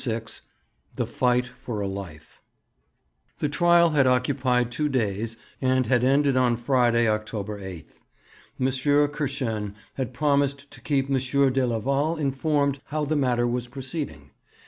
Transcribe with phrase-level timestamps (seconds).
[0.03, 0.23] VI
[0.95, 2.41] THE FIGHT FOR A LIFE
[3.37, 7.93] The trial had occupied two days, and had ended on Friday, October 8.
[8.59, 8.65] M.
[9.09, 11.17] Kirschen had promised to keep M.
[11.19, 14.31] de Leval informed how the matter was proceeding.